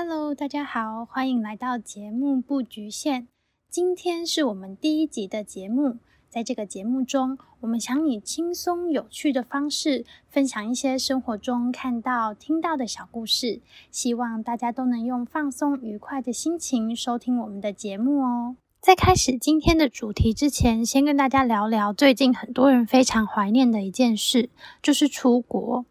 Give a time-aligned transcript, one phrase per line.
[0.00, 3.26] Hello，大家好，欢迎来到节目不局限。
[3.68, 5.96] 今天是我们第一集的节目，
[6.28, 18.54] 在这个节目中，我们想以轻松有趣的方式分享一些生活中看到、听到的小故事，希望大家都能用放松愉快的心情收听我们的节目哦。
[18.80, 24.48] 在开始今天的主题之前，先跟大家聊聊最近很多人非常怀念的一件事，
[24.80, 25.84] 就是出国。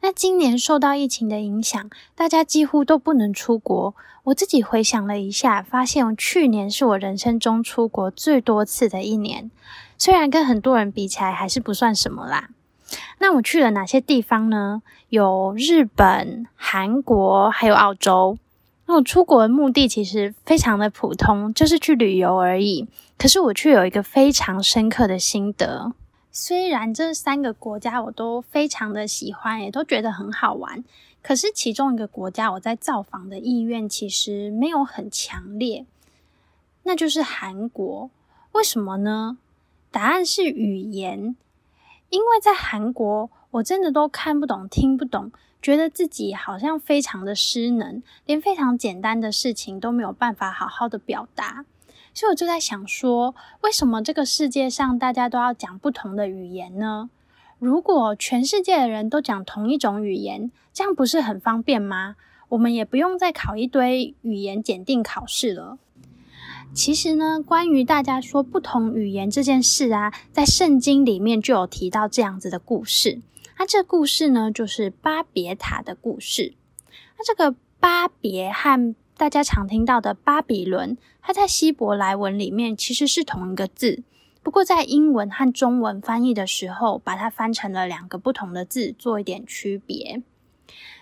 [0.00, 3.94] 那今年受到疫情的影响，大家几乎都不能出国。
[4.24, 9.50] 我自己回想了一下，发现去年是我人生中出国最多次的一年。
[9.98, 12.48] 虽然跟很多人比起来还是不算什么啦。
[13.18, 14.82] 那我去了哪些地方呢？
[15.10, 18.38] 有日本、韩国，还有澳洲。
[18.90, 22.88] 那我出国的目的其实非常的普通，就是去旅游而已。
[23.16, 25.92] 可是我却有一个非常深刻的心得。
[26.32, 30.82] 虽然这三个国家我都非常的喜欢，也都觉得很好玩，
[31.22, 35.86] 可是其中一个国家我在造访的意愿其实没有很强烈，
[36.82, 38.10] 那就是韩国。
[38.50, 39.38] 为什么呢？
[39.92, 41.36] 答案是语言，
[42.08, 51.64] 因为在韩国我真的都看不懂、听不懂，觉得自己好像非常的失能，连非常简单的事情都没有办法好好的表达。
[52.14, 57.10] 所以我就在想说，为什么这个世界上大家都要讲不同的语言呢？
[57.58, 62.16] 如果全世界的人都讲同一种语言，这样不是很方便吗？
[62.50, 65.78] 我们也不用再考一堆语言检定考试了。
[66.72, 73.20] 其实呢，关于大家说不同语言这件事啊，在圣经里面就有提到这样子的故事。
[73.60, 76.54] 那这故事呢，就是巴别塔的故事。
[77.18, 84.02] 那这个巴别和大家常听到的巴比伦，它在希伯来文里面其实是同一个字，
[84.42, 90.22] 不过在英文和中文翻译的时候，把它翻成了两个不同的字，做一点区别。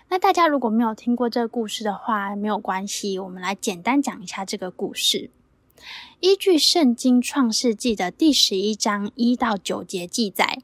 [0.09, 5.31] 那大家如果没有听过这个故事的话，没有关系，我们来简单讲一下这个故事。
[6.19, 10.61] 依据圣经创世纪的第十一章一到九节记载。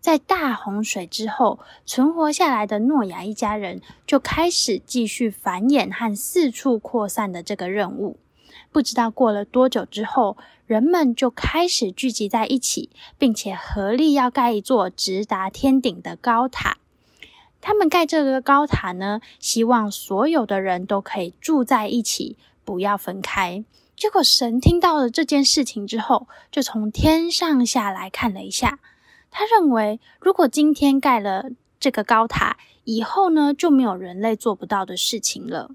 [0.00, 8.18] 在大洪水之后，存活下来的诺亚一家人就开始继续繁衍和四处扩散的这个任务。
[8.70, 10.36] 不知道过了多久之后，
[10.66, 16.78] 人们就开始聚集在一起，并且合力要盖一座直达天顶的高塔。
[17.60, 23.64] 他们盖这个高塔呢，希望所有的人都可以住在一起，不要分开。
[23.96, 28.78] 结果神听到了这件事情之后，就从天上下来看了一下。
[29.30, 35.70] 他认为，如果今天盖了这个高塔，以后呢就没有人类做不到的事情了。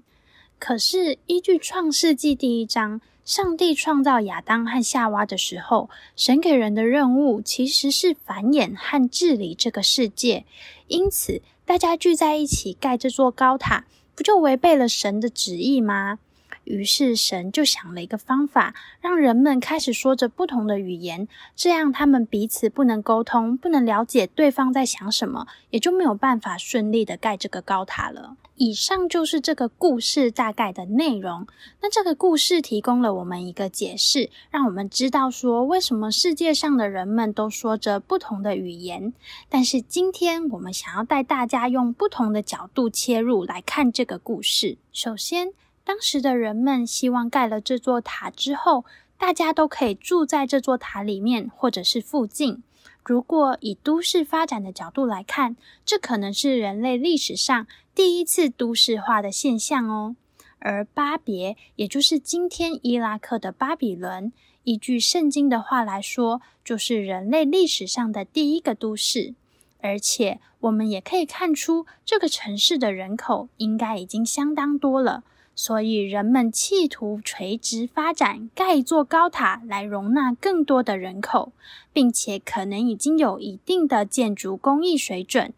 [0.58, 10.44] 可是，依据创世纪第一章，上帝创造亚当和夏娃的时候，神给人的任务其实是繁衍和治理这个世界。
[10.88, 16.18] 因此，大家聚在一起盖这座高塔，不就违背了神的旨意吗？
[16.64, 28.36] 于是神就想了一个方法，让人们开始说着不同的语言，这样他们彼此不能沟通，不能了解对方在想什么，也就没有办法顺利的盖这个高塔了。
[28.56, 31.44] 以上就是这个故事大概的内容。
[31.82, 39.12] 那这个故事提供了我们一个解释，让我们知道说为什么世界上的人们都说着不同的语言。
[39.48, 44.78] 但是今天我们想要带大家用不同的角度切入来看这个故事。
[44.92, 45.52] 首先。
[45.84, 48.84] 当时的人们希望盖了这座塔之后，
[49.18, 52.62] 大家都可以住在这座塔里面，或者是附近。
[53.04, 60.16] 如果以都市发展的角度来看，这可能是人类历史上第一次都市化的现象哦。
[60.58, 69.34] 而巴别，也就是今天伊拉克的巴比伦，依据圣经的话来说，就是人类历史上的第一个都市。
[69.82, 75.22] 而且，我们也可以看出，这个城市的人口应该已经相当多了。
[75.56, 81.52] 所以，人们企图垂直发展，盖一座高塔来容纳更多的人口，
[81.92, 85.52] 并且可能已经有一定的建筑工艺水准。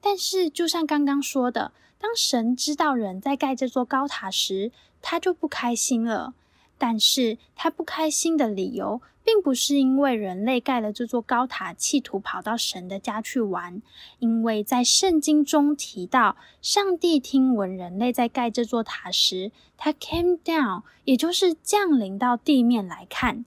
[0.00, 4.70] 但是，就像刚刚说的，当神知道人在盖这座高塔时，
[5.02, 6.34] 他就不开心了。
[6.78, 13.80] 但是他不开心的理由，并不是因为人类盖了这座高塔，企图跑到神的家去玩。
[14.18, 23.44] 因为在圣经中提到，上帝听闻人类在盖这座塔时，他 came down，也就是降临到地面来看。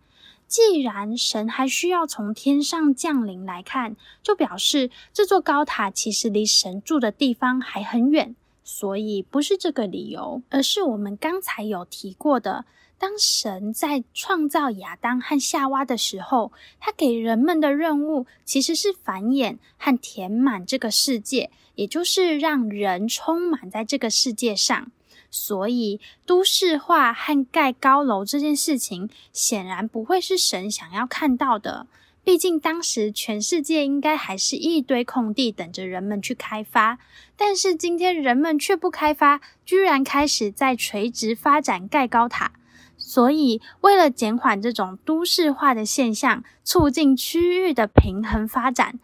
[0.48, 8.36] 既然神还需要从天上降临来看，就表示这座高塔其实离神住的地方还很远。
[8.64, 12.66] 所以不是这个理由，而是我们刚才有提过的。
[12.98, 24.92] 当神在创造亚当和夏娃的时候，他给人们的任务其实是繁衍和填满这个世界，也就是让人充满在这个世界上。
[25.30, 31.88] 所以都市化和盖高楼这件事情，显然不会是神想要看到的。
[32.24, 36.98] 毕竟当时全世界应该还是一堆空地等着人们去开发，
[37.36, 42.54] 但是今天人们却不开发，居然开始在垂直发展盖高塔。
[42.98, 48.98] 所以，为了减缓这种都市化的现象，促进区域的平衡发展，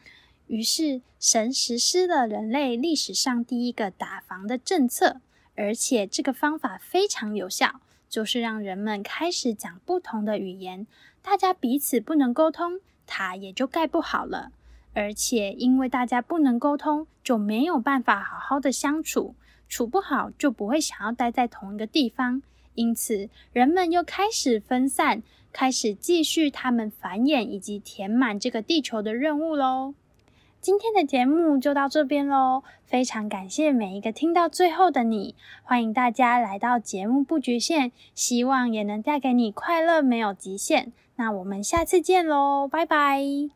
[0.48, 5.20] 于是神实施了人类历史上第一个打房的政策，
[5.56, 10.88] 而且这个方法非常有效，就是让人们开始讲不同的语言，
[11.22, 12.80] 大家彼此不能沟通。
[13.10, 14.52] 塔也就盖不好了，
[14.94, 19.34] 而且因为大家不能沟通，就没有办法好好的相处，
[19.68, 22.44] 处不好就不会想要待在同一个地方，
[22.76, 29.96] 因此人们又开始分散，开始继续他们繁衍以及填满这个地球的任务喽。
[30.62, 35.34] 今天的节目就到这边喽，非常感谢每一个听到最后的你，
[35.64, 40.92] 欢迎大家来到节目不局限，希望也能带给你快乐，没有极限。
[41.20, 43.22] 那我们下次见喽，拜拜。